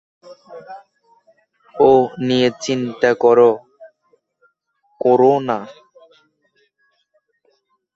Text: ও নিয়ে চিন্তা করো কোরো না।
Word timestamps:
ও 1.75 1.89
নিয়ে 2.27 2.49
চিন্তা 2.63 3.11
করো 3.23 3.51
কোরো 5.01 5.33
না। 5.47 5.59